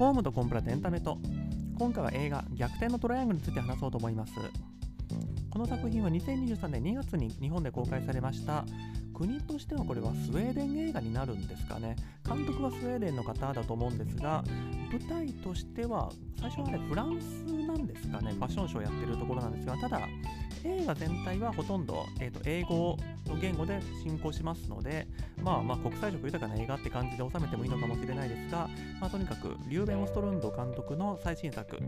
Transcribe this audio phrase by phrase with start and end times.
[0.00, 1.18] ホームとコンプラとエンタメと。
[1.78, 4.32] 今回は映画逆転のトライアングルについて話そうと思います。
[5.50, 8.64] この作品は2023年2月に日本で公開されました。
[9.12, 11.96] 国としてはこれはスウェーデン映画になるんですかね。
[12.26, 14.42] 監督はスウェーデンの方だと思うんですが
[14.90, 16.10] 舞台としては
[16.40, 18.32] 最初はねフランスなんですかね。
[18.32, 20.00] ファッションショーやってるところなんですがただ
[20.64, 22.96] 映画全体はほとんど、えーと、英語
[23.26, 25.06] の言語で進行しますので、
[25.42, 28.68] まあ、まあ国際色豊かな映画って感じで収めてもいいのかもしれないですが、
[29.00, 31.78] まあ、とにかくリューベン・オストルンド監督の最新作、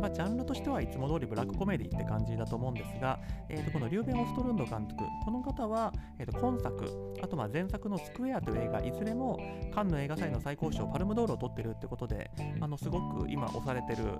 [0.00, 9.38] まあ、ジャンルとしてはいつも通りブラックコメディって感じだと思うんですが、えー、とこのリューベン・オストルンド監督この方は、えー、と今作あとまあ前作のスクエアという映画いずれも
[9.74, 12.30] カンヌ映画祭の最高賞パルムドールを取ってるってことで
[12.60, 14.12] あのすごく今押されてる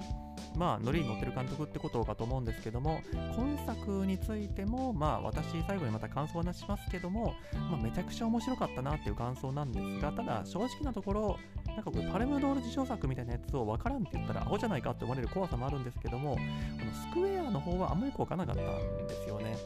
[0.57, 7.35] まあノリに乗ってる監督ってことかと思うんですけども今作についてもも、まあ、私、最後にまた感想を話しますけども、
[7.71, 19.57] まあ、めちゃくちゃ面白かったなっていう感想なんですが、ただ、正直なところ、なんかこれ、パルムドール受賞作みたいなやつを分からんって言ったら、アホじゃないかって思われる怖さもあるんですけども、あのスクエアの方はあんまりよく分からなかったんですよね。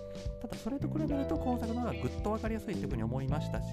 [0.42, 3.66] ただ、それと比べると、今作の方がぐっと分かりやすいっていうふうに思いましたし、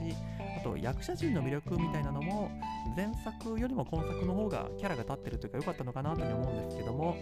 [0.58, 2.50] あと、役者陣の魅力みたいなのも、
[2.96, 7.16] 前作よりも今作の方がキャラが立ってるというか、良かったのかなというふうに思うんですけども、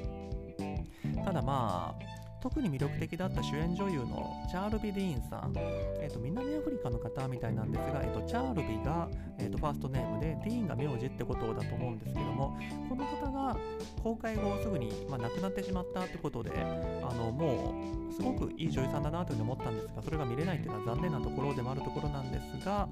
[1.25, 13.57] ただまあ、特に魅力的だった主演女優のチャールビ・ディーンさん、えーと、南アフリカの方みたいなんですが、えーと、チャールビが、えーと、ファーストネームでディーンが名字ってことだと思うんですけどもこの方が
[14.03, 22.89] 公開後すぐに、まあ、亡くなってしまったってことであのもうすごくいい女優さんだなというふうに思ったんですがそれが見れないっていうのは残念なところでもあるところなんですが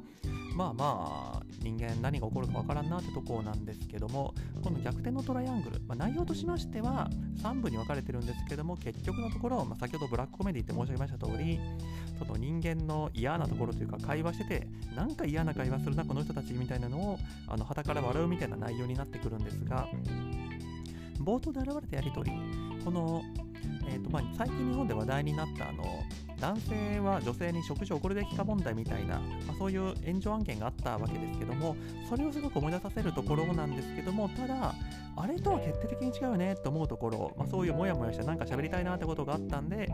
[0.56, 7.10] まあまあ人間何が起こるかわからんなってとこなんですけどもこの逆転のトライアングル、まあ、内容としましては
[7.44, 11.60] 3部に分かれてるんですけども結局のところ、まあ、先ほどブラックコメディって申し上げました通り
[12.18, 19.88] その人間の嫌なところというか会話しててなんか嫌な会話するなこの人たちみたいなのをあの旗から笑うみたいな内容になってくるんですが
[21.20, 22.38] 冒頭で現れたやり取り
[22.84, 23.22] この、
[23.88, 25.84] えーとまあ、最近日本で話題になったあの
[26.42, 31.76] 男性は女性に食事を送るべきか問題みたいな、まあ、そういう炎上案件があったわけですけども
[32.10, 34.74] それをすごく思い出させるところなんですけどもただ
[35.16, 39.88] あれとは決定的に違うよねと思うところ、まあ、そういうモヤモヤしてなんか喋りたいなってことがあったんで、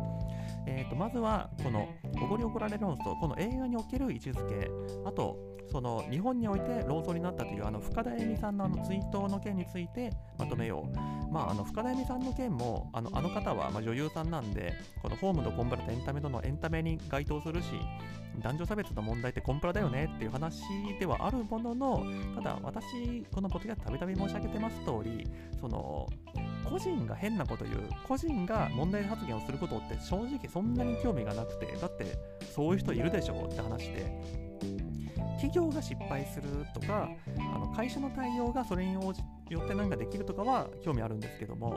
[0.65, 1.89] えー、とまずはこの
[2.23, 4.69] 「おごり怒られ論争」この映画における位置づけ
[5.05, 10.97] あとその日本において論争になったというあの深田恵美さんのあの追悼の件についてまとめよう。
[11.31, 17.67] まあ、あの深田恵美さんの件もあのあの方はま女優さんなんでこのホームとコンプラとエンタメとのエンタメに該当するし
[18.39, 20.63] 男女差別の問題ってコンプラだよねっていう話
[20.99, 25.27] ではあるもののただ私このポッドキャストたびたび申し上げてます通り
[25.59, 26.07] その
[26.69, 32.05] 個人が変なこと言う個人が問題発言をすることって正直そんなに興味がなくてだって
[32.53, 34.05] そういう人いるでしょって話で
[35.37, 41.75] 企業が失敗するとかあの会社の対応がそれに応じよって何かできるとかは興味あるんですけども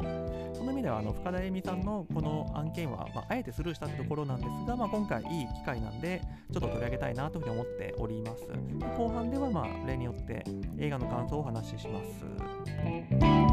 [0.54, 6.21] その意味ではあの深田恵美さんのこの案件は、まあ、あえてスルーしたってところなんですが、まあ、今回いい機会なんで
[6.53, 8.47] ちょっと取り上げたいなというふうに思っております。
[8.97, 10.44] 後半ではまあ例によって
[10.78, 13.49] 映画の感想をお話しします。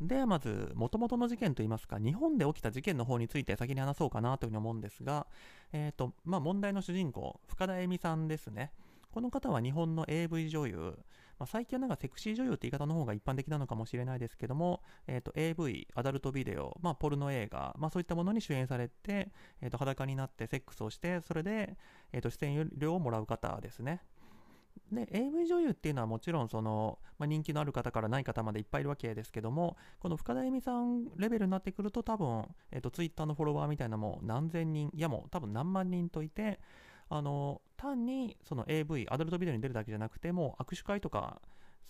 [0.00, 5.26] でまず、もともとの事件といいますか、日本で起きた事件の方について先に話そうかなというふうに思うんですが、
[5.72, 8.72] えーとまあ、問題の主人公、深田恵美さんですね。
[9.12, 10.98] この方は日本の AV 女優、
[11.38, 19.30] まあ、最近はなんかセクシー女優って言い方の方が一般的なのかもしれないですけども、えーと、AV、アダルトビデオ、まあ、ポルノ映画、まあ、そういったものに主演されて、
[19.60, 21.76] えー、と裸になってセックスをして、それで、
[22.12, 24.02] えー、と出演料をもらう方ですね。
[24.92, 36.60] で AV 女優っていうのはもちろんその、まあ、人気のある方からない方までいっぱいいるわけですけどもこの深田恵美さんレベルになってくると多分、えーと、Twitter のフォロワーみたいなのも何千人いやもう多分何万人といて
[37.08, 41.40] あの単にその AV アダルトビデオに出るだけじゃなくてもう握手会とか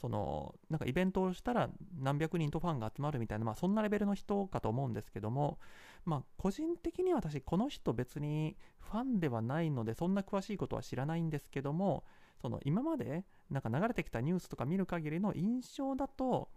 [0.00, 1.69] そのなんかイベントをしたら
[2.00, 5.59] 何百人とファンが集まるみたいな、まあ、そんなレベルの人かと思うんですけども、
[6.06, 12.04] まあ、個人的に私この人別にファンではないのでそんな詳しいことは知らないんですけども
[12.41, 16.48] その今までなんか流れてきたニュースとか見る限りの印象だと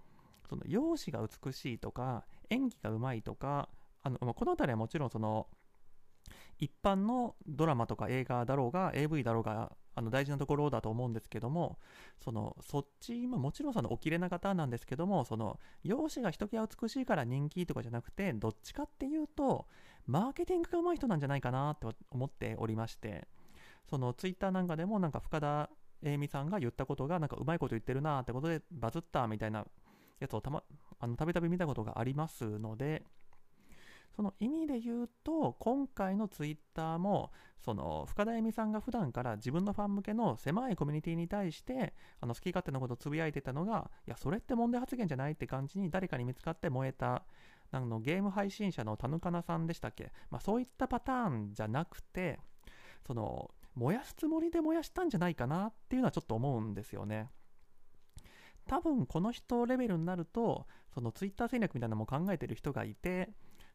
[0.50, 3.70] その容姿が美しいとか演技がうまいとか
[4.02, 5.48] あの、ま、この辺りはもちろんその
[6.60, 11.78] 一般のドラマとか映画だろうが AV だろうがあの大事なところだと思うんですけども
[12.24, 19.68] そのそっち、まあ、もちろんそのおきれな方なんですけどもその容姿がひときわ美しいから人気とかじゃなくてどっちかっていうと
[20.06, 23.28] マーケティングがうまい人なんじゃないかなと思っておりまして
[23.90, 25.70] そのツイッターなんかでもなんか深田
[26.04, 29.66] 栄美さんが言ったことがなんかうまいこと言ってるなってことでバズったみたいな
[30.20, 30.64] やつをたま
[31.00, 33.04] あのたびたび見たことがありますので
[34.16, 47.24] その意味で言うと今回のツイッターもその深田恵美さんが普段から自分のファン向けの狭いコミュニティに対してあの好き勝手なことをつぶやいてたのがいやそれって問題発言じゃないって感じに誰かに見つかって燃えた
[47.72, 52.40] あのゲーム配信者の田ヌカナさんでしたっけ、まあ、そういったパターンじゃなくて
[53.08, 57.30] その燃やすつもりで燃やしたんじゃないかなっていうのはちょっと思うんですよね。
[58.68, 63.30] 多分この人レベルになるとそのツイッター戦略みたいなのも考えてる人がいて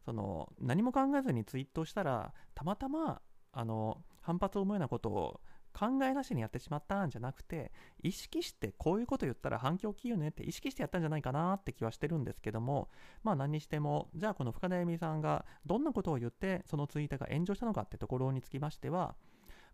[0.04, 3.20] その何も考えずにツイートしたらたまたま
[3.52, 5.40] あの反発を思うようなことを
[5.78, 7.70] 考えなしにやってしまったんじゃなくて
[8.02, 12.88] 意識してこういうこと言ったら反響大きいよねって意識してやったんじゃないかなって気はしてるんですけども
[13.22, 19.14] まあ何にしてもじゃあこの深田恵美さんがどんなことを言ってそのツイートが炎上したのかってところにつきましては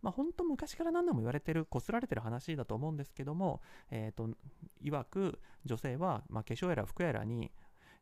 [0.05, 4.29] まあ、本当昔から何度も言われてる、こすられてる話だと思うんですけども、えっ、ー、と、
[4.85, 7.51] 曰く女性は、まあ、化粧やら服やらに、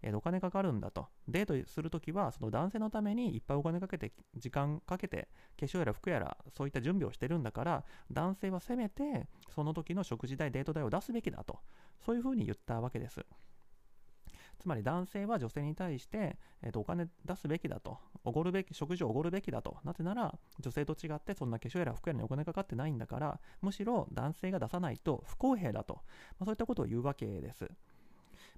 [0.03, 1.07] えー、お金かかるんだと。
[1.29, 5.29] デートするときは、その男性のためにいっぱいお金かけて、時間かけて、
[5.61, 11.61] 化粧やら服やら、そういった準備をしてるんだから、男性はせめて、その時の食事代、デート代を出すべきだと。
[12.01, 13.25] そういうふうに言ったわけです。
[14.63, 19.77] つまり男性は女性に対して、えー、とお金出すべきだと、おごるべき、食事をおごるべきだと。
[19.83, 25.95] なぜなら、女性と違ってそんな化粧やら服やらにお金かかってないんだから、むしろ男性が出さないと不公平だと。
[26.39, 27.69] まあ、そういったことを言うわけです。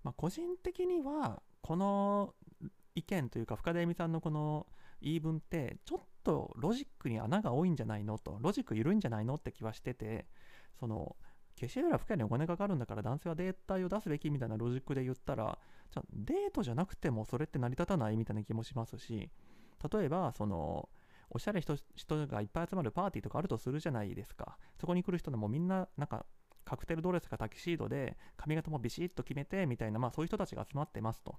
[0.02, 2.34] まあ、個人的には、この
[2.94, 4.66] 意見というか、深田恵美さんのこの
[5.00, 10.26] 言い分って、ちょっとロジックに穴が多いんじゃないのと、ロジック緩いんじゃないのって気はしてて、
[10.78, 11.16] その、
[11.58, 15.58] 消しやらにお金かかるんだから男性はデータを出すべきみたいなロジックで言ったら、
[15.90, 19.30] じゃあデートじゃなくてもそれって成り立たないみたいな気もしますし、
[19.92, 20.88] 例えば、その、
[21.30, 21.76] おしゃれ人
[22.26, 24.58] がいっぱい集まるパーティーとかあるとするじゃないですか。
[24.80, 26.26] そこに来る人でもみんな、なんか、
[26.64, 31.36] カクテルドレスかタキシードで髪型もビシッと決めてみたいな、まあそういう人たちが集まってますと。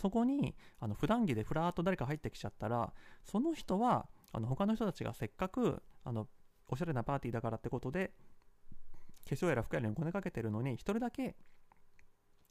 [0.00, 2.92] そこに、あの、普段着でふらっと誰か入ってきちゃったら、
[3.24, 6.28] その人は、あの、他の人たちがせっかく、あの、
[6.68, 8.12] おしゃれなパーティーだからってことで、
[9.34, 11.36] 粧やら服やらにお金かけてるのに、1人だけ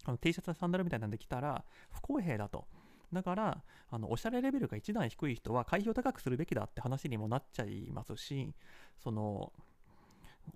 [0.06, 2.68] あの T シャツやサンダルみたいなんで来たら不公平だと。
[3.14, 8.54] だから、あの、おしゃれレベルが一段低い人は会費を高くするべきだって話にもなっちゃいますし、
[8.98, 9.54] その、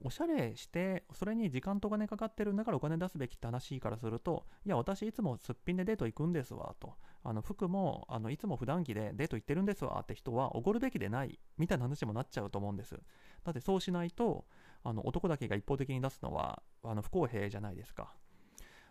[0.04, 6.96] おしゃれして、それに時間とお金かかってるんだからお金出すべきって話からすると、いや、私いつもすっぴんでデート行くんですわ、と。
[7.24, 13.00] あの、服も、あの、いつも普段着でデート行ってるんですわ、って人はおごるべきでない、みたいな話もなっちゃうと思うんです。
[13.44, 14.46] だってそうしないと、
[14.84, 18.14] あの、男だけが一方的に出すのは、あの、不公平じゃないですか。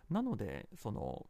[0.09, 1.25] なので、その、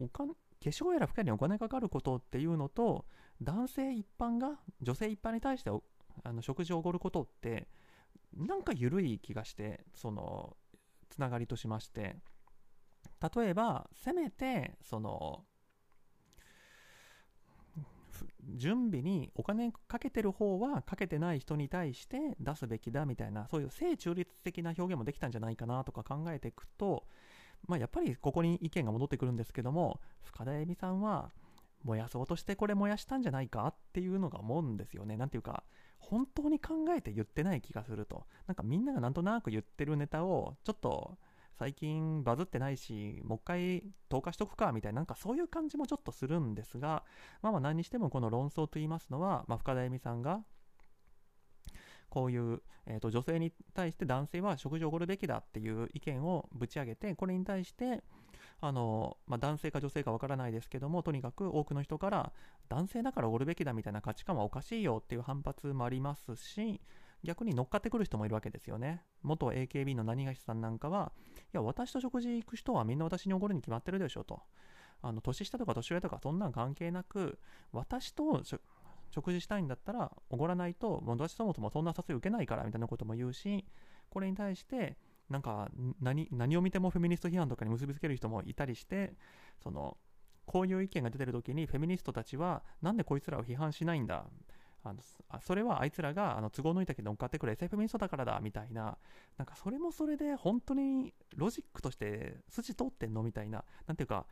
[0.00, 3.06] お金、化粧やら服やにお金かかることっていうのと、
[3.42, 5.70] 男性一般が女性一般に対して
[6.24, 7.68] あの食事をおごることって、
[8.36, 10.56] なんか緩い気がして、その、
[11.08, 12.16] つながりとしまして、
[13.34, 15.44] 例えば、せめて、その、
[18.54, 27.04] 準備にお金かけてる方はかけてない人に対して出すべきだみたいなそういう性中立的な表現もできたんじゃないかなとか考えていくと
[27.66, 31.30] まあ、やっぱりここに意見が戻ってくるんですけども深田恵美さんは
[31.84, 35.16] 燃やそうとしてこれ燃やしたんじゃないかっていうのが思うんですよね。
[35.16, 35.62] なんていうか、
[35.98, 38.26] 本当に考えて言ってない気がすると。
[38.46, 41.18] なんかみんながなんとなく言ってるネタを、ちょっと
[41.58, 47.02] 最近バズってないし、もう一回投下しとくかみたいな、なんかそういう感じもちょっとするんですが、
[47.42, 50.40] まあまあ何にしてもこの論争と言いますのは、まあ、深田恵美さんが
[52.08, 58.02] こういう、えーと、女性に対して男性は食事をおごるべきだっていう意見をぶち上げて、これに対して、
[58.60, 62.32] あのまあ、男性か女性かわからないですけども、とにかく多くの人から
[62.68, 66.80] 男性だからおごるべきだみたいな価値観はおかしいよっていう反発もありますし、
[67.24, 69.02] 逆に乗っかってくる人もいるわけですよね。
[69.22, 74.40] 元 AKB の何がしさんなんかは、いや、私と食事行く人はみんな私におごるに決まってるでしょと。
[75.00, 77.38] あの年下とか年上とかそんなん関係なく、
[77.72, 78.42] 私と
[79.10, 83.64] 食事したいんだったらおごらないと、もう私そもそもそんな誘い受けないからみたいなことも言うし、
[84.10, 84.96] これに対して、
[85.28, 85.68] なんか
[86.00, 89.14] 何何を見てもフェミニスト批判とかに結びつける人もいたりして、
[89.62, 89.96] その
[90.46, 94.24] こういう意見が出てる時にフェミニストたちはなんでこいつらを批判しないんだ
[94.84, 95.00] あの
[95.40, 98.96] それはあいつらがあの都合のいいだけ乗っかってくる SF フェミニストだからだみたいな。
[99.36, 103.22] なんかそれもそれで本当にロジックとして筋通ってんの？
[103.22, 103.64] みたいな。
[103.86, 104.26] なんていうか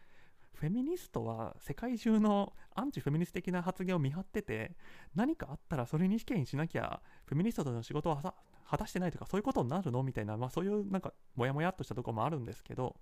[0.55, 4.77] フェミニストは世界中のアンチフェミニスト的な発言を見張ってて、
[5.15, 8.35] 何かあったらそれに意見しなきゃ、フェミニストとの仕事は
[8.71, 10.03] 果たしてないとか、そういうことになるの？
[10.03, 12.97] みたいな、まあそういうなんか、もやもやっとしたところもあるんですけど、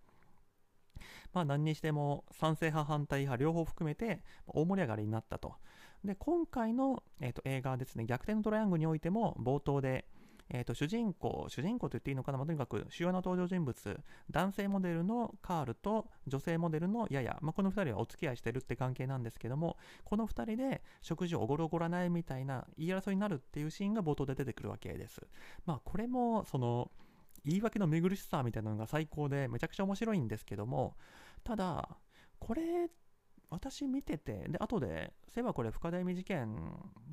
[1.33, 5.55] まあ何にしても賛成派、反対派両方含めて大盛り上がりになったと。
[6.05, 10.07] で、今回の、えーと、映画はですね、逆転のトライアングルにおいても冒頭で、
[10.51, 25.27] えーと、主人公、主人公と言っていいのかな、まあ、とにかく主要な登場人物、男性モデルのカールと女性モデルのヤヤ、まあ、この2人はお付き合いしてるって関係なんですけども、この2人で食事をおごるおごらないみたいな言い争いになるっていうシーンが冒頭で出てくるわけです。
[25.65, 26.91] まあ、これも、その、
[27.45, 30.97] 言い訳の見苦しさみたいなのが最高でめちゃくちゃ面白いんですけども
[31.45, 31.99] ただ
[32.39, 32.89] これっ
[33.55, 36.57] 私見てて、で、後で、そういえばこれ深田恵美事件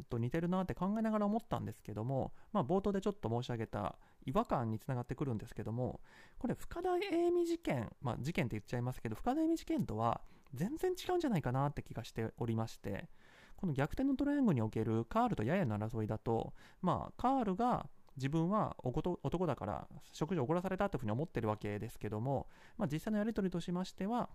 [0.10, 6.02] と似てるなって考えながら思ったんですけども、まあ冒頭でちょっと申し上げた違和感につながってくるんですけども、
[6.40, 10.22] これ深田恵美事件、まあ事件って言っちゃいますけど、深田恵美事件とは
[10.54, 13.10] 全然違うんじゃないかなって気がしておりまして、
[13.56, 24.30] この逆転のトライアングルにおけるカールとヤヤの争いだと、まあカールが自分は男だから食事をおごらされたというふうに思ってるわけですけども、まあ、実際のやり取りとしましては、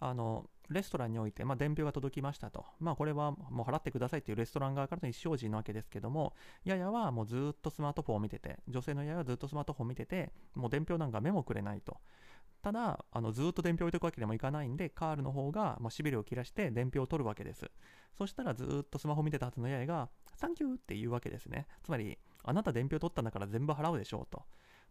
[0.00, 11.98] あのレストランにおいて、まあ、伝票が届きましたと、まあ、これはもう払ってくださいというレストラン側からの意思表示なわけですけども、ややはもうずっとスマートフォンを見てて、女性のややはずっとスマートフォンを見てて、もう伝票なんか目もくれないと。
[12.62, 17.70] ただ、あのずっと伝票を置いておくわけにもいかないんで、カールの方がもうしびれを切らして伝票を取るわけです。
[18.16, 21.66] そしたらずっとスマホ見てたはずのややが、サンキューって言うわけですね。
[21.82, 24.44] つまり、あなた伝票取ったんだから全部払うでしょうと。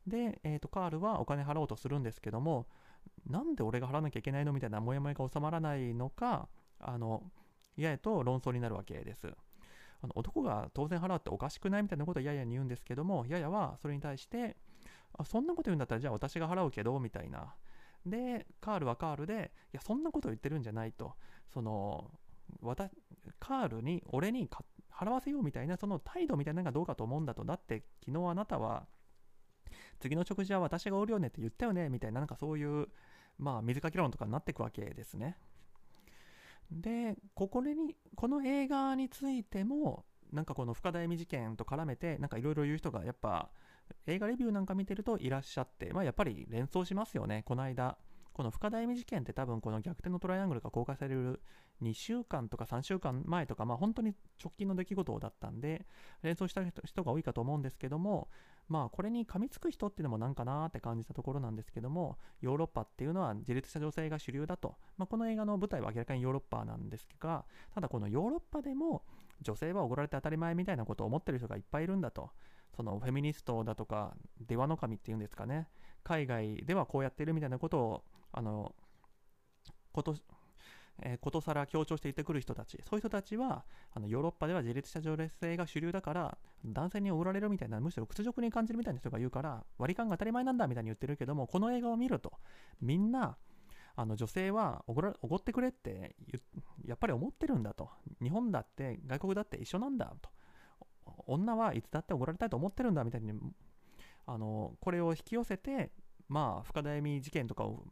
[0.05, 2.67] で、えーと、カールはお金払おうとするんですけども、
[3.29, 7.23] なんで俺が払わなきゃいけないのみたいなモヤモヤが収まらないのか、あの、
[7.77, 9.27] ややと論争になるわけです。
[10.01, 14.57] あの男が当然払っておかしくないみたいなことをややに言うんですけども、ややはそれに対して、
[15.13, 17.55] あそんなこと言うんだったらじゃあ私が払うけど、みたいな。
[18.05, 21.13] で、カールはカールで、いや、そんなこと言ってるんじゃないと。
[21.53, 22.11] その、
[23.39, 24.49] カールに、俺に
[24.91, 27.45] 払わせようみたいな、その態度みたいなのがどうかと思うんだと。
[27.45, 28.87] だって、昨日あなたは、
[30.03, 32.89] 次の食事は私がおるよねって言ったよねみたいな、なんかそういう、
[33.39, 35.37] まあ、水かけ論とかになっていくわけですね。
[36.69, 43.49] で、ここに、この映画についても、なんかこの深田恵美事件と絡めて、なんかいろいろ言う人がやっぱ、
[44.05, 47.43] 映画レビューなんか見てるといらっしゃって、まあやっぱり連想しますよね。
[47.45, 47.97] この間、
[48.33, 51.41] この深田恵美事件って多分この逆転のトライアングルが公開される
[51.83, 55.85] 2週間とか3週間前とか、まあ本当に直近の出来事だったんで、
[56.23, 58.27] 連想した人が多いかと思うんですけども、
[58.67, 64.75] まあこれに噛みつく人っていうのもなんかなって感じたところなんですけども、ヨーロッパっていうのは自立した女性が主流だと。
[64.97, 69.03] まあこの映画の舞台は明らかにヨーロッパなんですが、ただこのヨーロッパでも
[69.41, 72.31] 女性はおごられて当たり前みたいなことを思ってる人がいっぱいいるんだと。
[72.75, 75.67] そのフェミニストだとか、出羽の神っていうんですかね。
[76.03, 78.75] 海外ではこうやってるみたいなことをあの
[79.93, 80.15] こと,、
[81.01, 82.77] えー、ことさら強調して言ってくる人たち。
[82.83, 92.33] そういう人たちはあのヨーロッパでは自立した女性が主流だから男性におごられるみたいなむしろ屈辱に感じるみたいな人が言うから割り勘が当たり前なんだみたいに言ってるけどもこの映画を見ると
[92.81, 93.37] みんな
[93.95, 96.15] あの女性はおごらおごってくれって
[96.85, 97.89] やっぱり思ってるんだと。
[98.21, 100.29] 日本だって外国だって一緒なんだと。
[101.27, 103.33] 女はいつだっておごられたいと思ってるんだみたいに
[104.25, 105.91] あのこれを引き寄せて
[106.27, 107.83] まあ深田恵美事件とかを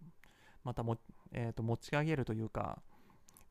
[0.63, 0.97] またも、
[1.31, 2.81] えー、と持ち上げるというか、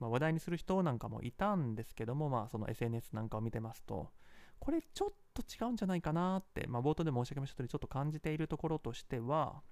[0.01, 4.11] まあ、話題にする人なんかもいたんですけども、まあ、その SNS なんかを見てますと、
[4.59, 9.63] これちょっと違うんじゃないかなって、まあ、冒頭で申し上げました通り、ちょっと感じているところとしては、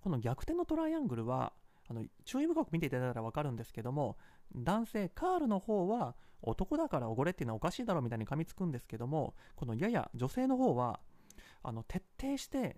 [0.00, 1.52] この逆転のトライアングルは、
[1.88, 4.16] あの注意深く見ていただいたら分かるんですけども、
[4.54, 11.00] 男性、カールの方は、男だからおごれっていうのはおかしいだろみたいに噛みつくんですけども、このやや女性の方は、
[11.62, 12.76] あの徹底して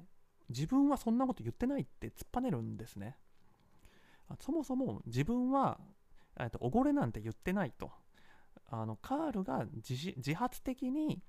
[0.49, 3.17] 自分はそんなこと言ってないって突っぱねるんですね。
[4.41, 5.79] そもそも自分は、
[6.39, 7.91] えっと、おごれなんて言ってないと。
[8.71, 11.23] あのカールが自発的に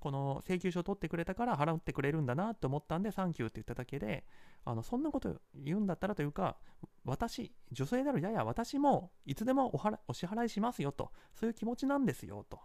[0.00, 4.24] この請求書を取ってくれたから払ってくれるんだなって思ったんでサンキューって言っただけで
[4.64, 6.56] あのそんなこと言うんだったらというか
[7.04, 12.60] 私女性であるやや私もいつでもおお支払いしますよとそういう気持ちなんですよと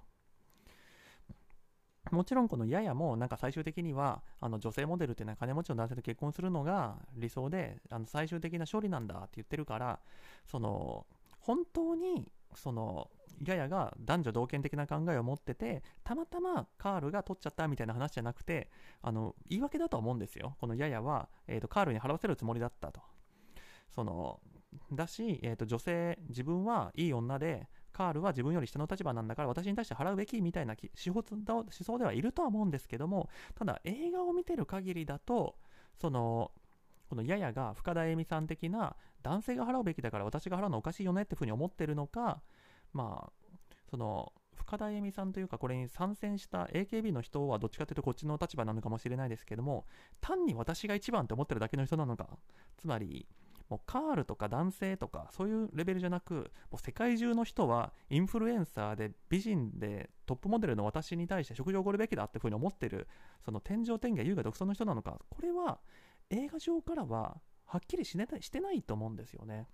[2.11, 9.99] もちろんこのややもなんか最終的にはあの女性モデルっていうのは金持ちの男性と結婚するのが理想であの最終的な勝利なんだって言ってるから
[10.45, 11.05] その
[11.43, 13.09] 本当にその
[13.45, 18.69] ややが男女同権的な考えを持っててたまたまカールが取っちゃったみたいな話じゃなくて
[19.01, 20.55] あの言い訳だと思うんですよ。
[20.59, 23.01] このややは、えーと、カールに払わせるつもりだったと。
[23.89, 24.39] その
[24.91, 31.23] だし、えーと女性自分はいい女でカールは自分より下の立場なんだから私に対して払うべきみたいな思
[31.71, 35.55] 想ではいるとは思うんですけどもただ映画を見てる限りだと
[36.01, 36.51] その
[37.07, 42.41] このややが深田恵美さん的な男性が払うべきだから私が払うのおかしいよねっていうふうに思ってるのか
[42.93, 49.85] まあその深田恵美さんというかこれに参戦した AKB の人はどっちかというとこっちの立場なのかもしれないですけども
[50.21, 52.27] 単に私が一番って思ってるだけの人なのか
[52.77, 53.27] つまり
[53.69, 63.07] もうカールとか男性とかそういうレベルじゃなくもう世界中の人はインフルエンサーで美人でトップモデルの私に対して食事をおごるべきだっていうふうに思ってる
[63.43, 65.79] その天上天下優雅独尊の人なのかこれは
[66.29, 69.67] 映画上からははっきりし,、ね、してないと思うんですよね。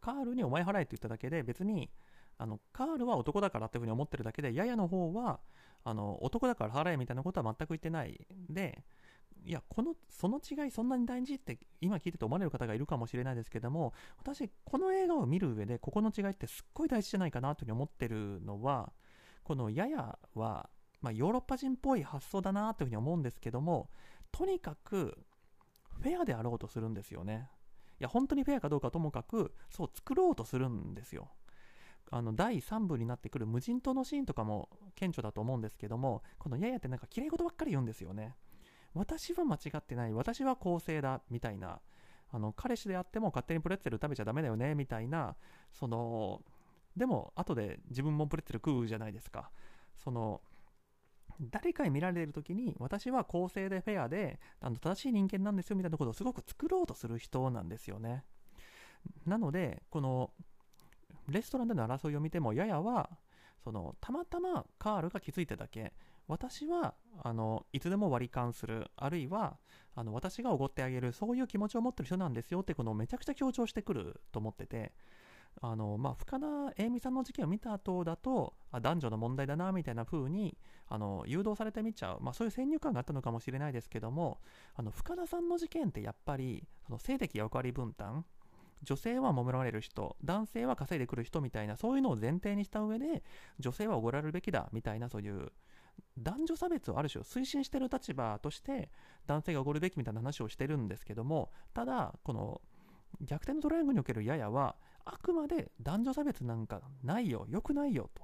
[0.00, 1.90] カールにお前払えって言っただけで別に
[2.38, 5.40] あのカールは男だからっていうふうに思ってるだけでややの方は
[5.84, 8.26] あの男だから払えみたいなことは全く言ってない。
[8.50, 8.84] で
[9.44, 18.92] いやこのその違いそんなに大事って今聞いてて思われる方がいるかもしれないですけども私この映画を見る上でここの違いってすっごい大事じゃないかなというふうに思ってるのは
[19.42, 20.70] このややは、
[21.00, 23.90] まあ、ヨーロッパ人っぽい発想だなというふうに思うんですけども
[24.30, 25.18] とにかく
[26.02, 27.48] フェアであろうとするんですよね。
[28.00, 31.30] いや本当にフェアかどうかともかくそう作ろうとするんですよ。
[32.10, 38.34] あの第3部になってくる無人島のシーンとかも顕著だと思うんですけどもこのややってなんか綺麗事ばっかり言うんですよね。
[38.94, 40.12] 私は間違ってない。
[40.12, 41.80] 私は公正だみたいな。
[42.34, 45.36] あの彼氏であっても勝手にプレッツェル食べちゃダメだよねみたいな。
[45.72, 46.42] その
[46.96, 49.50] でも後で自分もプレッツェル食うじゃないですか。
[49.96, 50.40] その
[51.50, 58.24] 誰かに見られる時に私は公正でフェアであの正しい人間なんですよみたいなことをすごく作ろうとする人なんですよね。
[59.26, 60.30] なのでこの
[61.28, 63.10] レストランでの争いを見てもややは
[63.64, 65.92] そのたまたまカールが気づいただけ。
[66.28, 68.90] 私はあのいつでも割り勘する。
[68.96, 69.58] あるいは
[69.94, 71.12] あの私がおごってあげる。
[71.12, 74.92] そういう気持ちを持ってる人なんですよってこのめちゃくちゃ強調してくると思ってて。
[75.60, 80.56] あのまあ、深田栄美さんの事件を見た後だとあ男女の問題だなみたいな風に
[80.88, 84.40] あに誘導されてみちゃう、まあ、そういう先入観があったのかもしれないですけども
[84.74, 88.24] あの深田さんの事件ってやっぱりその性的役割分担
[88.82, 93.22] 女性は守られる人男性は稼いでくる人みたいなそういうのを前提にした上で
[93.60, 95.52] 女性はおごられるべきだみたいなそういう
[96.18, 98.90] 男女差別をある種推進してる立場として
[99.26, 102.60] 男性がおごるべきみたいな話をしてるんですけどもただこの
[103.20, 108.22] 逆転のトライアングルにおけるややはあくまで男女差別なんかないよ良くないよと。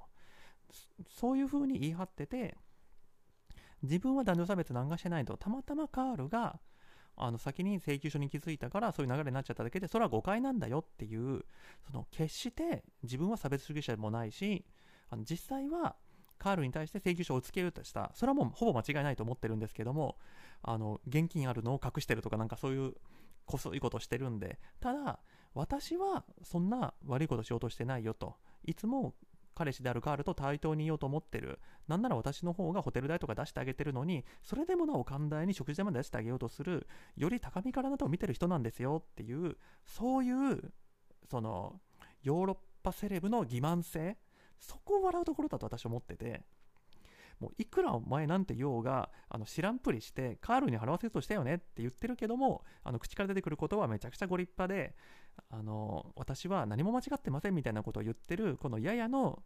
[1.09, 2.55] そういうふうに言い張ってて
[3.81, 5.37] 自分は男女差別なんかしてないと。
[5.37, 6.59] たまたまカールが
[7.19, 11.43] あの先に請求書に気づいたからそういう流れになっちゃっただけでそれは誤解なんだよっていう
[11.85, 14.65] その決して自分は差別主義者でもないし
[15.09, 15.97] あの実際は
[16.37, 20.15] カールに対して請求書をつけるとしたそれはもうほぼ間違いないと思ってるんですけども
[20.63, 22.93] あの現金あるのを隠してるとかなんかそういう
[23.45, 25.19] こそいことしてるんでただ
[25.53, 29.15] 私はそんな悪いことしようとしてないよといつも
[29.55, 31.59] 彼氏であるカールと対等にいようと思ってる。
[31.87, 36.87] なんなら私の方がホテル代とか出してあげてるのにそれでもなお寛大に食事代まで出してあげようとする。
[37.17, 40.71] より高みからなどを見てる人なんですよっていうそういう
[41.29, 41.81] その
[42.23, 44.17] ヨーロッパセレブの欺瞞性。
[44.59, 46.45] そこを笑うところだと私は思ってて。
[47.39, 54.95] もういくらお前なんて言おうがあの知らんぷりしてカールに払わせようとしたよねって言ってるけどもあの口から出てくることはめちゃくちゃご立派で
[55.49, 59.41] あの私は何も間違ってませんみたいなことを言ってるこのややの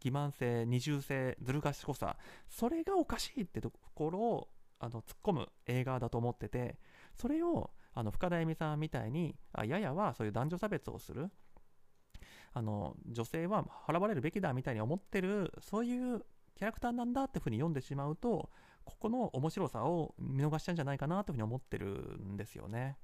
[0.00, 2.16] 欺瞞性二重性ずる賢さ
[2.48, 4.48] それがおかしいってところを
[4.80, 6.78] あの突っ込む映画だと思ってて
[7.14, 11.30] それをあの深田恵美さんみたいにあややはそういう男女差別をする
[12.52, 16.24] あの女性は払われるべきだみたいに思ってるそういう
[16.58, 18.50] キャラクターなんだってふうに読んでしまうと
[18.84, 22.96] ここの面白さを見逃しちゃうんじゃないかなというふうに思ってるんですよね。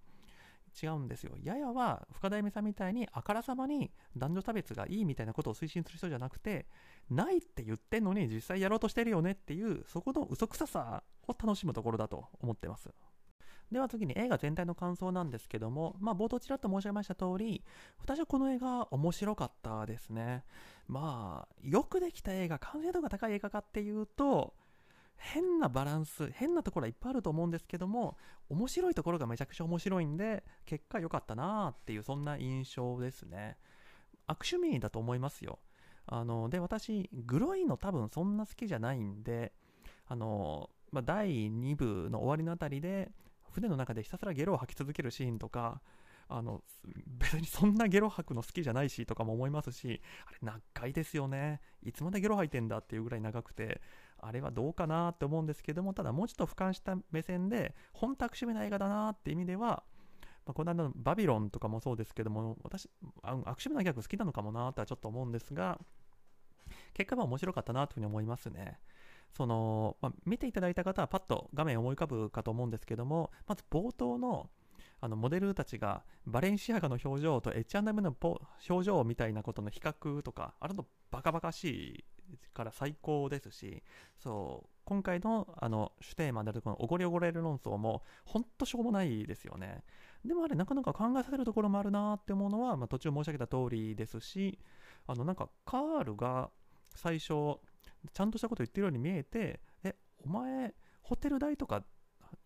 [0.82, 1.36] 違うんですよ。
[1.40, 6.66] ややは深田恵美さんみたいにあからさまに男女差別がいいみたいなことを推進する人じゃなくて
[7.08, 12.90] ないって言ってんのに実際やろうとしてるよねっていうそこの嘘くささを楽しむところだと思ってます。
[13.70, 17.64] では次に映画全体の感想なんですけども、まあ、冒頭ちらっと申し上げました通り、
[17.98, 20.44] 私はこの映画面白かったですね。
[20.87, 24.55] まあ、よくできた映画、完成度が高い映画かっていうと、
[25.16, 28.16] 変なバランス、変なところはいっぱいあると思うんですけども、
[28.51, 33.57] 面白いところがめちゃくちゃ面白いんで、結果良かったなっていう、そんな印象ですね。
[34.27, 35.59] 悪趣味だと思いますよ。
[36.07, 39.53] あの、で、私、グロいの多分そんな好きじゃないんで、
[40.07, 43.11] あの、まあ、第2部の終わりのあたりで、
[43.51, 45.81] 船の中でひたすらゲロを吐き続けるシーンとか、
[46.28, 46.62] あの
[47.06, 53.80] 別にそんなゲロ吐くの好きじゃないしとかも思いますしあれ長いですよねいつまでゲロ吐いてんだっていうぐらい長くて
[54.18, 59.84] あれはどうかなって思うんですけどもただもうちょっと俯瞰した目線で本当悪趣味な映画だなって意味では、
[60.46, 62.88] まあ、この間のバビロンとかもそうですけども私
[63.22, 65.78] 悪趣味なギャグ好きなのかもなとはちょっと思うんですが
[66.94, 68.78] 結果は面白かったなというふうに思いますね。
[69.37, 74.48] その、まあ、見ていただいた方はパッと画面思い浮かぶかと思うんですけども、まず冒頭の
[75.04, 78.38] あのモデルたちがバレンシアガの表情と H&M の表
[78.86, 82.04] 情みたいなことの比較とか、あれのバカバカしい
[82.54, 83.82] から最高ですし、
[84.16, 89.82] そう、今回のあの主テーマであるこのおごりおごれる論争もほんとしょうもないですよね。
[90.24, 94.58] でもあれなかなか考えさせるところもあるなって思うのは、まあ、途中申し上げた通りですし
[95.06, 96.48] あのなんかカールが
[96.94, 101.84] 最初ちゃんとしたこと言ってるように見えてえお前ホテル代とか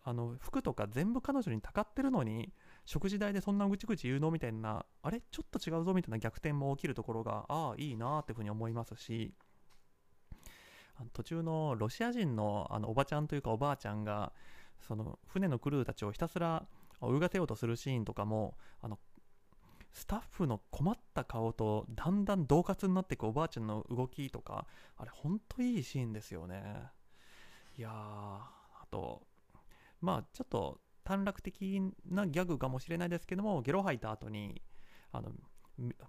[0.09, 2.51] あの服とか全部彼女にたかってるのに
[2.85, 5.21] 食事代でそんなぐちぐち言うのみたいなあれ？
[5.29, 9.33] ちょっと違うぞみたいな逆転も起きるところがああいいなっていうふうに思いますし
[11.13, 14.33] 途中のロシア人のあのおばちゃんというかおばあちゃんが
[14.87, 16.65] その船のクルーたちをひたすら
[17.03, 18.97] 泳がせようとするシーンとかもあの
[19.93, 24.65] スタッフの困った顔とだんだん恫喝になっていくおばあちゃんの動きとか
[24.97, 26.63] あれほんといいシーンですよね。
[27.77, 29.21] いやあと
[30.01, 34.61] まあちょっと短絡的なギャグかもしれないですけどもゲロ吐いた後に
[35.11, 35.31] あの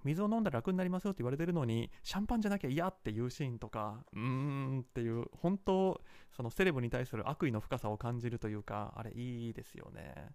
[0.05, 6.01] 水を飲んだら楽になりますよって言われてるのにシャンパンじゃなきゃ嫌っていうシーンとかうーんっていう本当
[6.35, 10.31] そのセレブに対する悪意の深さを感じるというかあれいいですよね。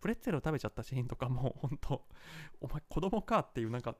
[0.00, 2.02] プレッツェルを食べちゃったシーンとかも本当
[2.60, 3.96] お前子供かっていうなんか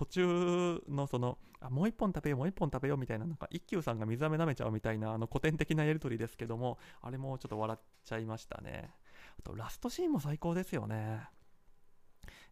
[0.00, 8.94] 途中のそのあもう一本食べようもう一本食べようみたいななんか一休さんが水飴舐めちゃうみたいなあの古典的なやり取りですけどもあれもちょっと笑っちゃいましたね。
[9.38, 11.28] あとラストシーンも最高ですよね。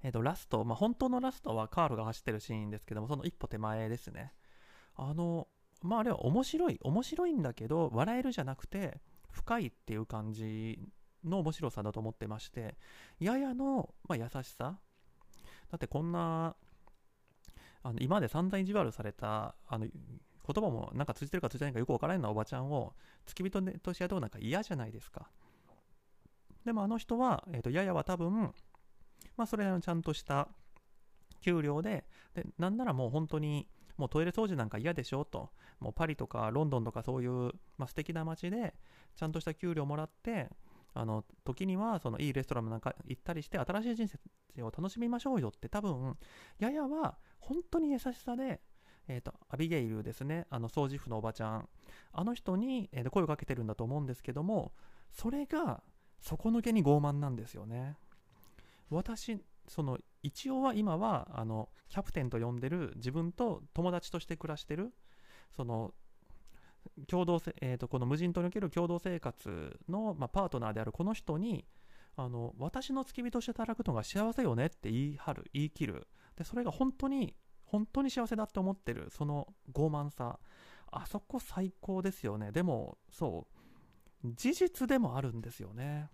[0.03, 4.35] えっ、ー、とラスト、まあ、本当のラストはカールが走ってるシーンですけどもその一歩手前ですね。
[4.95, 5.49] あの
[5.81, 10.79] まああれは面白い面白いんだけど笑えるじゃなくて深いっていう感じ
[11.25, 12.77] の面白さだと思ってまして
[13.21, 14.79] ややの、まあ、優しさ。
[15.71, 16.57] だってこんな
[17.89, 19.91] あの今まで散々意地悪されたあの言
[20.47, 22.93] 葉もなんか通じてるか通じないかよくわからないようなおばちゃんを
[23.27, 25.31] 付き人として雇うなんか嫌じゃないですか。
[26.65, 28.53] でもあの人は、えーと、ややは多分、
[29.37, 30.49] まあ、それなりのちゃんとした
[31.41, 35.51] 給料ででなんならもう本当にもうトイレ掃除なんか嫌でしょと。
[35.81, 38.75] もうパリとかロンドンとかそういう、まあ、素敵な街で
[39.15, 40.51] ちゃんとした給料もらって
[40.99, 44.09] あの時にはそのいいレストランなんか行ったりして新しい人
[44.57, 46.17] 生を楽しみましょうよって多分
[46.59, 48.61] ややは本当に優しさで、
[49.07, 50.47] えーと、アビゲイルですね。
[50.51, 51.69] あの掃除婦のおばちゃん。
[52.13, 54.73] あの人に、えー、声をかけてるんだと思うんですけども
[55.13, 55.85] それが
[56.21, 57.97] 底抜けに傲慢なんですよね。
[58.91, 64.93] 私その一応は今はあのキャプテンと呼んでる自分と友達として暮らしてる
[65.55, 65.95] その
[67.07, 71.65] 共同せ、えーと、この無人島における共同生活の、まあ、パートナーであるこの人に
[72.17, 76.09] あの私の付き人として働くのが幸せよねって言い張る言い切る。
[76.37, 80.39] でそれが本当に本当に幸せだって思ってるその傲慢さ。
[80.91, 82.51] あそこ最高ですよね。
[82.51, 83.47] でもそ
[84.25, 86.09] う事実でもあるんですよね。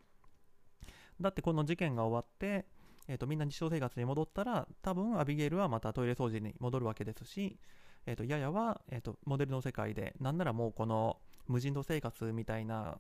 [1.20, 2.66] だってこの事件が終わって
[3.07, 7.59] えーと、みんな日常生活に戻ったら多分アビゲイルはまたトイレ掃除に戻るわけですし、
[8.07, 12.99] えーと、ややは、えーと、モデルの世界でなんならもうこの無人島生活みたいな、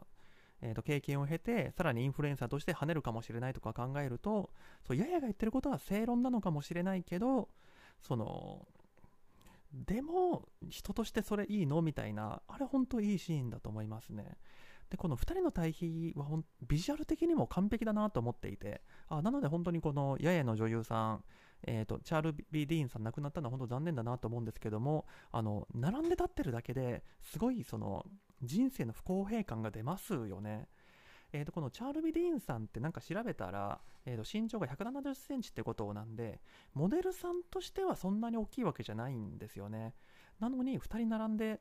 [0.62, 4.50] えー、と経験を経てさらにインフルエンサーとして跳ねるかもしれないとか考えると
[4.86, 7.48] そうややが言ってることは正論なのかもしれないけど
[8.02, 8.66] その
[9.86, 14.36] でも人としてそれいいのみたいなあれ本当いいシーンだと思いますね。
[14.90, 16.26] でこの2人の対比は
[16.68, 21.24] ビジュアル的にも完璧だなと思っていてあなので本当にこのややの女優さん、
[21.66, 28.04] えーと、チャール・ビー・ディーンさん亡くなったのは本当残念だなと思うんですけどもあの並んで立ってるだけですごいその
[28.42, 30.68] 人生の不公平感が出ますよね。
[31.32, 36.40] えー、とこのチャール・ビディーンさんってなんか調べたら、えー、と身長が170センチってことなんで
[36.74, 39.94] モデルさんとしてはそんなに大きいわけじゃないんですよね
[40.38, 41.60] なのに2人並んで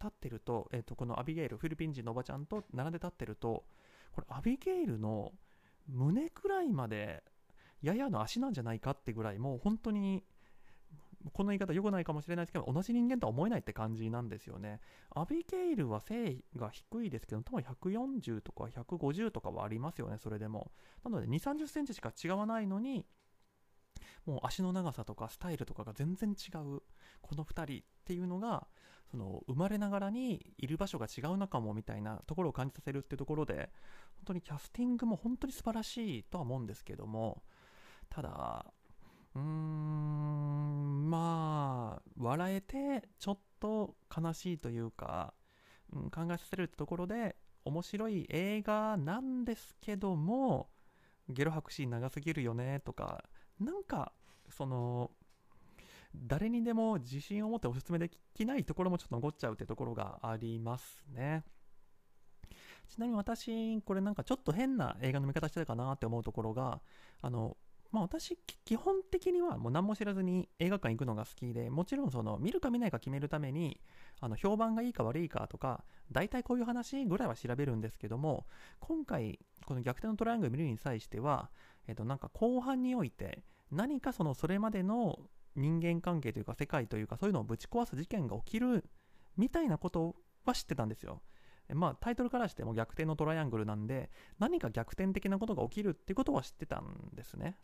[0.00, 3.64] 立ってると,、えー、とこのアビゲイルフィリピン人のおばちゃんと並んで立ってると
[4.10, 5.32] これアビゲイルの
[5.86, 7.22] 胸くらいまで
[7.82, 10.24] ややの足なんじゃないかってぐらいもう本当に
[11.32, 14.80] この言い方良くないかもしれないですけど同じ人間とは思えないって感じなんですよね。
[15.14, 20.70] アビゲイルは背が低いですけど多分140とか150とかはありますよねそれでも。
[21.02, 23.06] なので2 3 0センチしか違わないのに
[24.26, 26.82] もう足の長さとかスタイルとかが全然違う
[27.22, 28.66] この2人っていうのが
[29.10, 33.70] その生まれながらにいる場所が違うのかもみたいなところを感じさせるっていうところで
[34.16, 37.42] 本当にキャスティングも本当に素晴らしいとは思うんですけども
[38.14, 38.64] ただ
[39.34, 45.34] うーんまあ笑えてちょっと悲しいというか、
[45.92, 50.68] うん、考えさせるところで面白い映画なんですけども
[51.28, 53.24] ゲロ吐くシーン長すぎるよねとか
[53.58, 54.12] なんか
[54.48, 55.10] その
[56.14, 61.42] 誰にでも自信を持ってお勧めできないところもちょっと残っちゃうってところがありますね。
[62.88, 66.80] ちなみに私、これなんかちょっと変な映画の見方してたかなって思うところが、
[67.22, 67.56] あの、
[67.94, 73.80] まあ、私、基本的にはもう何も知らずに映画館行くのが好きで、もちろんその見るか見ないか決めるために、
[74.20, 78.46] あの評判がいいか悪いかとか、大体こういう話ぐらいは調べるんですけども、
[78.80, 81.52] 今回、この逆転のトライアングル見るに際しては、
[81.86, 85.20] えっと、なんか後半において、何かそのそれまでの
[85.54, 88.90] 人間関係というか世界というかそういうのをぶち壊す事件が起きる
[89.36, 91.22] みたいなことは知ってたんですよ。
[91.72, 97.56] まあタイトルからしても逆転のトライアングルなんで何か逆転的なことが起きるってことは知ってたんですね。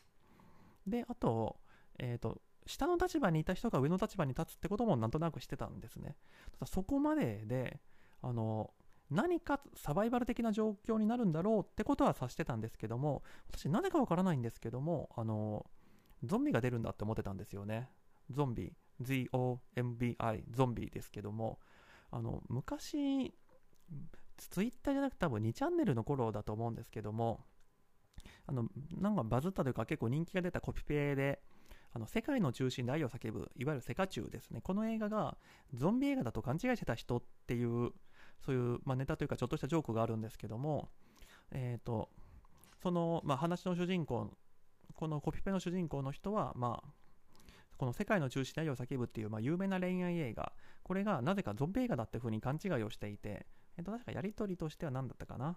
[0.87, 1.57] で、あと、
[1.99, 6.17] えっ、ー、と、下の立場にいた人が上の立場に立つってこともなんとなくしてたんですね。
[6.53, 7.81] ただそこまでで、
[8.23, 8.73] あの、
[9.11, 15.67] 何かサバイバル的な状況になるんだろうってことは察してたんですけども、私なぜかわからないんですけども、あの、
[16.25, 17.91] ゾンビが出るんだって思ってたんですよね。
[18.31, 21.59] ゾンビ、Z-O-M-B-I、ゾンビですけども、
[22.13, 23.35] あの、昔、
[24.37, 27.45] ツイッターじゃなくて多分2チャンネルの頃だと思うんですけども、
[28.51, 28.67] あの、
[29.01, 31.41] なんかバズったというか結構人気が出たコピペで、
[31.93, 34.61] あの、世界の中心で愛を叫ぶ、いわゆるセカチュウですね。
[34.61, 35.37] この映画が
[35.73, 37.93] ゾンビ映画だと勘違いしてた人っていう、
[38.45, 40.89] そういう、まあ、ネタというかちょっとしたジョークがあるんですけども、
[41.53, 42.09] えっ、ー、と、
[42.83, 44.37] その、まあ、話の主人公、
[44.95, 46.93] このコピペの主人公の人は、まあ、
[47.77, 55.57] この世界の中心で愛を叫ぶっていう、まあ、有名な恋愛映画、これがなぜかゾンビ映画だっていうふうに勘違いをしていて、えっ、ー、と、確かやりとりとしては何だったかな。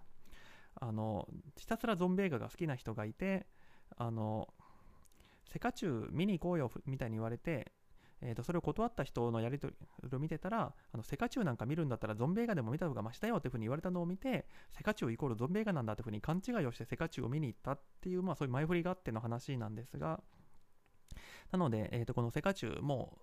[0.80, 3.46] あのひたすらゾンビ映画が好きな人がいて
[3.96, 4.48] あの
[5.52, 7.72] セカチュウ見に行こうよみたいに言われて、
[8.20, 20.20] えー、とそれを断った人のやり取りを見てたらあのセカチュウなんか見るんだったらゾンビ映画でも見た方がマシだよっていうふうに言われたのを見てセカチュウイコールゾンビ映画なんだっていうふうに勘違いをしてセカチュウを見に行ったっていう、まあ、そういう前振りがあっての話なんですが
[21.52, 23.18] なので、えー、とこのセカチュウも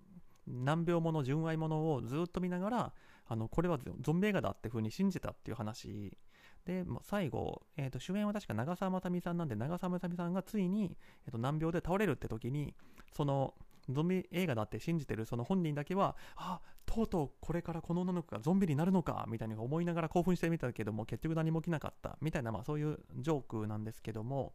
[0.47, 2.93] 難病もの純愛ものをずっと見ながら
[3.27, 6.17] あのこれはゾンビ映画だっていうふうに信じたっていう話
[6.65, 10.95] で、最後、えー、と主演は確か長澤まさみさんなんで、長澤まさみさんがついに、
[11.25, 12.73] えー、と難病で倒れるって時に、
[13.13, 13.53] その
[13.89, 24.53] ゾンビ映画だって信じてるその本人だけは、あとうとうこれからこの女の子がゾンビになるのかみたいに思いながら興奮してみたけども、結局何も起きなかったみたいな、まあ、そういうジョークなんですけども、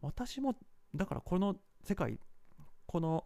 [0.00, 0.54] 私も、
[0.94, 2.18] だからこの世界、
[2.86, 3.24] この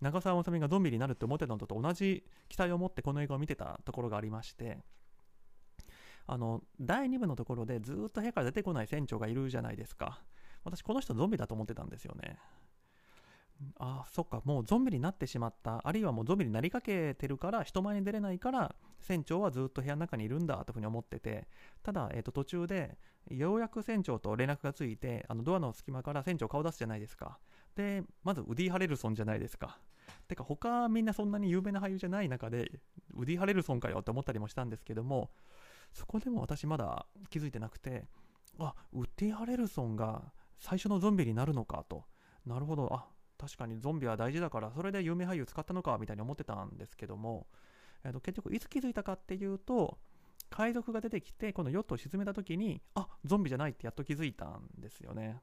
[0.00, 4.78] 長澤まさみがゾンビになるって思ってたのと同じ期待を持ってこの映画を見てたところがありまして、
[6.28, 10.22] あの、第2部のところでずっと部屋から出てこない船長がいるじゃないですか。
[10.62, 12.36] 私、この人ゾンビだと思ってたんですよね。
[13.78, 15.80] あ、そっか、もうゾンビになってしまった。
[15.82, 21.48] あるいはもうゾンビになりかけてるから、人前に出れないから、船長はずっと部屋の中にいるんだというふうに思ってて、
[21.82, 22.98] ただ、えー、と途中で、
[23.30, 27.38] ようやく船長と連絡がついて、あのドアの隙間から船長顔出すじゃないですか。
[27.74, 29.78] で、まずウディ・ハレルソンじゃないですか。
[30.28, 32.70] てか、他みんなそんなに有名な俳優じゃない中で、
[33.14, 35.30] ウディ・ハレルソンかよって思ったりもしたんですけども、
[35.92, 38.06] そこでも私まだ気づいてなくて、
[38.58, 42.04] あ、ウッディ・ハレルソンが最初のゾンビになるのかと。
[42.46, 43.06] なるほど、あ、
[43.38, 47.46] 確かにゾンビは大事だから、それで有名俳優使ったのか、みたいに思ってたんですけども、
[48.04, 49.98] えー、と結局いつ気づいたかっていうと、
[50.50, 55.40] 海賊が出てきて、このヨットを沈めた時に、あ、ゾンビじゃないってやっと気づいたんですよね。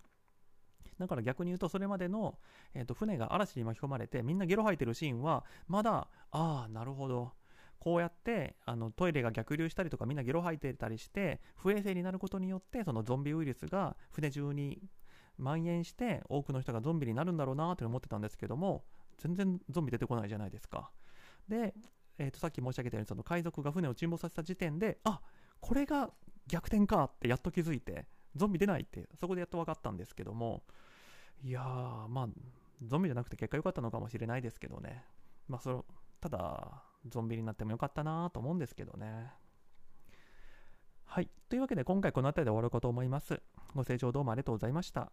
[0.99, 2.39] だから逆に言うと、それまでの、
[2.73, 7.33] えー、と船が嵐に巻き込まれて、みんなゲロ吐いてるシーンは、まだ、ああ、なるほど。
[7.85, 14.81] こうやってあのトイレが逆流したりとかみんなゲロ吐いてたりして不衛生になることによってそのゾンビウイルスが船中に
[15.37, 18.85] 蔓延して多くの人がゾンビになるんだろうなと思ってたんですけども
[19.19, 20.89] 全然ゾンビ出てこないじゃないですか。
[21.47, 21.75] で、
[22.17, 25.21] えー、とさっき申し上げたようにその海賊が船を沈没させた時点であ
[25.59, 26.09] これが
[26.47, 30.63] 逆転かってやっと気づいてゾンビ出ないってそこでやっと分かったんですけども
[31.43, 32.27] いやーまあ
[32.83, 35.03] ゾンビじゃなくて結果良かったのかもしれないですけどね。
[35.47, 35.85] まあその
[36.19, 39.31] ただゾンビになってもよかったなと思うんですけどね。
[41.05, 41.29] はい。
[41.49, 43.41] というわけで今回この辺りで終わろうかと思います。
[43.73, 45.11] ご清聴どうもありがとうございました。